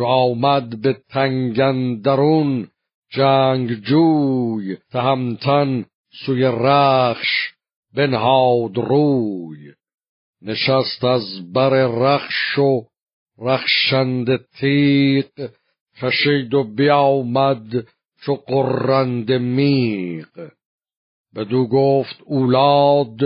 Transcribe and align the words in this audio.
چو 0.00 0.06
آمد 0.06 0.80
به 0.82 0.96
تنگندرون 1.08 2.68
جنگجوی 3.10 4.76
تهمتن 4.92 5.84
سوی 6.26 6.42
رخش 6.44 7.28
بنهاد 7.94 8.76
روی. 8.76 9.72
نشست 10.42 11.04
از 11.04 11.52
بر 11.52 11.70
رخش 11.86 12.58
و 12.58 12.86
رخشند 13.38 14.46
تیق 14.60 15.50
کشید 16.02 16.54
و 16.54 16.64
بیامد 16.64 17.86
چو 18.22 18.34
قرند 18.34 19.32
میق 19.32 20.50
بدو 21.36 21.66
گفت 21.66 22.22
اولاد 22.24 23.18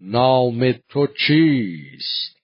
نام 0.00 0.72
تو 0.72 1.06
چیست؟ 1.26 2.38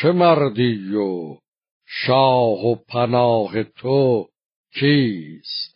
چه 0.00 0.12
مردی 0.12 0.94
و 0.94 1.43
شاه 1.86 2.66
و 2.66 2.74
پناه 2.74 3.62
تو 3.62 4.28
کیست؟ 4.74 5.74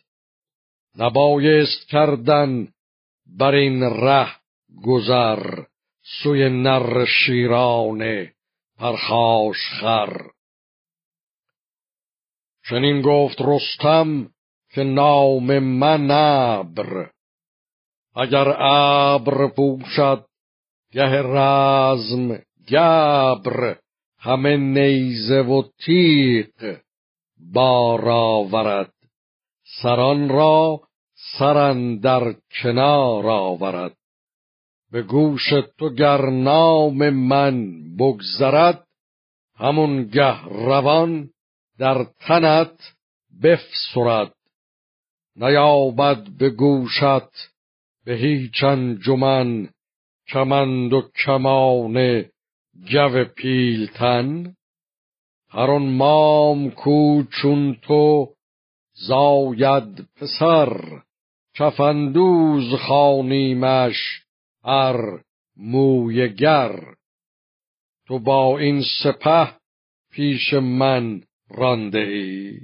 نبایست 0.97 1.87
کردن 1.87 2.67
بر 3.25 3.55
این 3.55 3.83
ره 3.83 4.31
گذر 4.85 5.63
سوی 6.23 6.49
نر 6.49 7.05
شیرانه 7.05 8.33
پرخاش 8.77 9.57
خر. 9.81 10.29
چنین 12.69 13.01
گفت 13.01 13.41
رستم 13.41 14.29
که 14.69 14.83
نام 14.83 15.59
من 15.59 16.11
ابر. 16.11 17.11
اگر 18.15 18.47
ابر 18.61 19.47
پوشد 19.47 20.25
گه 20.91 21.21
رزم 21.21 22.41
گبر. 22.71 23.77
همه 24.19 24.57
نیزه 24.57 25.41
و 25.41 25.63
تیغ 25.85 26.77
بار 27.53 28.09
آورد. 28.09 28.93
سران 29.81 30.29
را 30.29 30.81
سرن 31.37 31.97
در 31.97 32.35
کنار 32.61 33.27
آورد. 33.27 33.95
به 34.91 35.01
گوش 35.01 35.49
تو 35.77 35.89
گر 35.89 36.29
نام 36.29 37.09
من 37.09 37.79
بگذرد 37.97 38.87
همون 39.55 40.03
گه 40.03 40.45
روان 40.45 41.29
در 41.77 42.03
تنت 42.19 42.93
بفسرد. 43.43 44.33
نیابد 45.35 46.23
به 46.39 46.49
گوشت 46.49 47.49
به 48.05 48.15
هیچ 48.15 48.63
انجمن 48.63 49.69
کمند 50.27 50.93
و 50.93 51.01
کمان 51.25 52.25
جو 52.85 53.25
پیلتن 53.35 54.55
هر 55.49 55.71
آن 55.71 55.89
مام 55.89 56.69
کو 56.69 57.23
چون 57.23 57.75
تو 57.81 58.27
زاید 58.93 60.07
پسر. 60.15 61.01
کفندوز 61.55 62.73
خانیمش 62.73 64.25
ار 64.63 65.23
موی 65.57 66.33
گر. 66.33 66.95
تو 68.07 68.19
با 68.19 68.59
این 68.59 68.83
سپه 69.03 69.53
پیش 70.11 70.53
من 70.53 71.21
رانده 71.49 71.99
ای. 71.99 72.59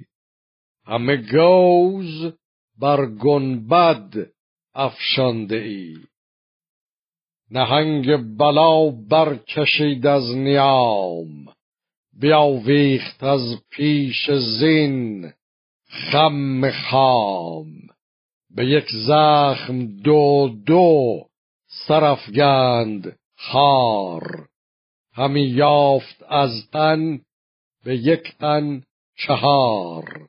همه 0.86 1.18
گوز 1.18 2.34
بر 2.80 3.06
گنبد 3.06 4.14
افشانده 4.74 5.58
ای. 5.58 5.96
نهنگ 7.52 8.38
بلا 8.38 8.90
برکشید 8.90 10.08
از 10.08 10.36
نیام 10.36 11.46
بیاویخت 12.20 13.24
از 13.24 13.62
پیش 13.70 14.32
زین 14.32 15.32
خم 15.88 16.72
خام. 16.72 17.68
به 18.56 18.66
یک 18.66 18.86
زخم 19.08 19.86
دو 19.86 20.50
دو 20.66 21.22
سرفگند 21.88 23.18
خار. 23.38 24.48
همی 25.14 25.42
یافت 25.42 26.24
از 26.30 26.70
تن 26.72 27.22
به 27.86 27.98
یک 27.98 28.38
تن 28.40 28.84
چهار. 29.18 30.28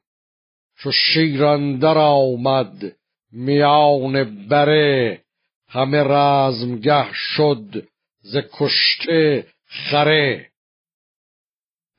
چو 0.79 0.91
شیراندر 0.93 1.99
آمد 1.99 2.97
میان 3.33 4.47
بره 4.49 5.26
همه 5.77 6.03
رزمگه 6.03 7.13
شد 7.13 7.89
ز 8.21 8.37
کشته 8.53 9.47
خره. 9.67 10.51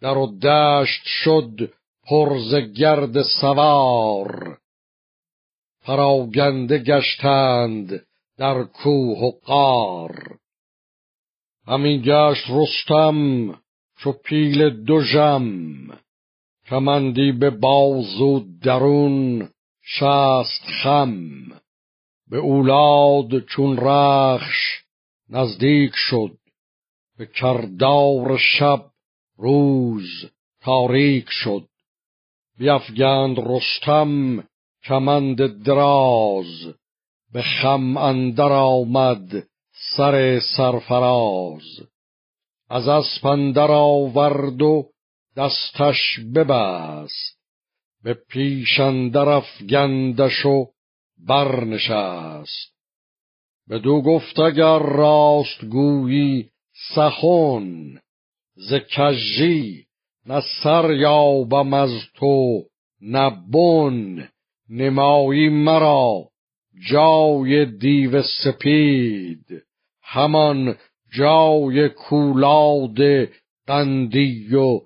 در 0.01 0.17
و 0.17 0.39
دشت 0.39 1.01
شد 1.05 1.73
پر 2.03 2.39
ز 2.39 2.55
گرد 2.55 3.21
سوار. 3.21 4.57
پراگنده 5.81 6.77
گشتند 6.77 8.05
در 8.37 8.63
کوه 8.63 9.19
و 9.19 9.31
قار 9.45 10.37
همی 11.67 12.01
گشت 12.01 12.45
رستم 12.49 13.49
چو 13.99 14.11
پیل 14.11 14.83
دوژم 14.83 15.53
کمندی 16.65 17.31
به 17.31 17.49
بازو 17.49 18.45
درون 18.63 19.49
شست 19.83 20.63
خم. 20.83 21.21
به 22.29 22.37
اولاد 22.37 23.39
چون 23.39 23.77
رخش 23.77 24.83
نزدیک 25.29 25.91
شد. 25.95 26.37
به 27.17 27.25
کردار 27.25 28.37
شب 28.37 28.85
روز 29.37 30.25
تاریک 30.61 31.25
شد. 31.29 31.67
بیفگند 32.57 33.39
رستم 33.39 34.43
کمند 34.83 35.63
دراز. 35.63 36.73
به 37.33 37.41
خم 37.41 37.97
اندر 37.97 38.51
آمد 38.51 39.47
سر 39.97 40.39
سرفراز. 40.57 41.87
از 42.69 42.87
اسپندر 42.87 43.71
آورد 43.71 44.61
و 44.61 44.89
دستش 45.35 46.19
ببست. 46.35 47.37
به 48.03 48.13
پیش 48.13 48.79
اندر 48.79 49.29
افگندش 49.29 50.45
و 50.45 50.65
برنشست. 51.27 52.77
بدو 53.69 54.01
گفت 54.01 54.39
اگر 54.39 54.79
راست 54.79 55.65
گویی 55.65 56.49
سخن 56.95 57.99
ز 58.55 58.73
کژی 58.73 59.85
نه 60.25 60.41
سر 60.63 60.93
یابم 60.93 61.73
از 61.73 61.91
تو 62.15 62.63
نه 63.01 63.29
بن. 63.29 64.29
نمایی 64.69 65.49
مرا 65.49 66.29
جای 66.89 67.65
دیو 67.65 68.21
سپید. 68.43 69.63
همان 70.03 70.75
جای 71.17 71.89
کولاد 71.89 72.97
قندی 73.67 74.55
و 74.55 74.79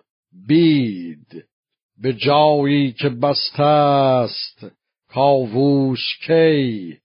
بید. 0.48 1.46
به 2.02 2.14
جایی 2.14 2.92
که 2.92 3.10
بسته 3.10 3.64
است 3.64 4.66
کاووس 5.14 6.00
کی؟ 6.28 6.98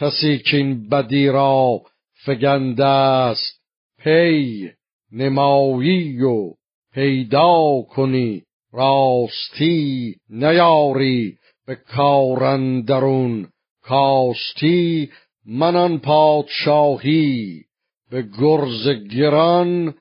کسی 0.00 0.38
که 0.38 0.56
این 0.56 0.88
بدی 0.88 1.26
را 1.26 1.82
فگنده 2.24 2.84
است. 2.84 3.60
پی 3.98 4.70
نمایی 5.12 6.22
و 6.22 6.54
پیدا 6.92 7.82
کنی 7.82 8.42
راستی 8.72 10.16
نیاری. 10.30 11.36
به 11.66 11.74
کارندرون 11.74 13.48
کاستی 13.82 15.10
منان 15.46 15.98
پادشاهی. 15.98 17.64
به 18.10 18.22
گرز 18.40 18.88
گران 18.88 19.94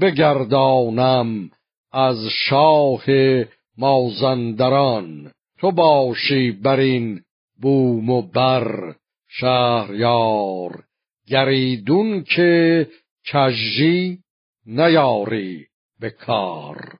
بگردانم 0.00 1.50
از 1.92 2.18
شاه 2.48 3.04
مازندران. 3.78 5.32
تو 5.60 5.72
باشی 5.72 6.50
بر 6.50 6.78
این 6.78 7.20
بوم 7.60 8.10
و 8.10 8.22
بر 8.22 8.94
شهریار 9.28 10.84
گریدون 11.26 12.22
که 12.22 12.88
کژی 13.26 14.18
نیاری 14.66 15.66
به 16.00 16.10
کار. 16.10 16.98